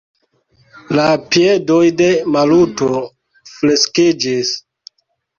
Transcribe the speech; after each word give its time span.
La 0.99 1.03
piedoj 1.35 1.81
de 1.99 2.07
Maluto 2.35 3.01
fleksiĝis. 3.51 4.55